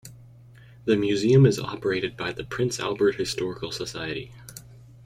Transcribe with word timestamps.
The 0.85 0.97
museum 0.97 1.45
is 1.45 1.59
operated 1.59 2.17
by 2.17 2.31
the 2.33 2.43
Prince 2.43 2.79
Albert 2.79 3.17
Historical 3.17 3.71
Society. 3.71 4.31